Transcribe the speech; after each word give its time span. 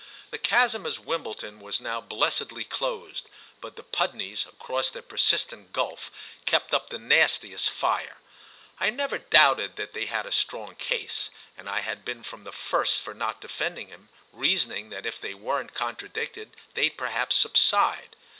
The 0.31 0.39
chasm 0.39 0.83
at 0.87 0.97
Wimbledon 0.97 1.59
was 1.59 1.79
now 1.79 2.01
blessedly 2.01 2.63
closed; 2.63 3.29
but 3.59 3.75
the 3.75 3.83
Pudneys, 3.83 4.47
across 4.47 4.89
their 4.89 5.03
persistent 5.03 5.73
gulf, 5.73 6.09
kept 6.45 6.73
up 6.73 6.89
the 6.89 6.97
nastiest 6.97 7.69
fire. 7.69 8.17
I 8.79 8.89
never 8.89 9.19
doubted 9.19 9.75
they 9.75 10.07
had 10.07 10.25
a 10.25 10.31
strong 10.31 10.73
case, 10.75 11.29
and 11.55 11.69
I 11.69 11.81
had 11.81 12.03
been 12.03 12.23
from 12.23 12.45
the 12.45 12.51
first 12.51 12.99
for 12.99 13.13
not 13.13 13.41
defending 13.41 13.89
him—reasoning 13.89 14.89
that 14.89 15.05
if 15.05 15.21
they 15.21 15.35
weren't 15.35 15.75
contradicted 15.75 16.55
they'd 16.73 16.97
perhaps 16.97 17.35
subside. 17.35 18.15